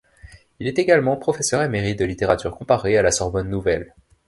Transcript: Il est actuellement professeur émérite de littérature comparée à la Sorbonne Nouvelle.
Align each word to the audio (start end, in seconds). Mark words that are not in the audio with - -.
Il 0.59 0.65
est 0.67 0.79
actuellement 0.79 1.15
professeur 1.15 1.61
émérite 1.61 1.99
de 1.99 2.05
littérature 2.05 2.57
comparée 2.57 2.97
à 2.97 3.03
la 3.03 3.11
Sorbonne 3.11 3.49
Nouvelle. 3.51 3.93